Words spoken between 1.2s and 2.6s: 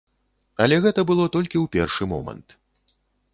толькі ў першы момант.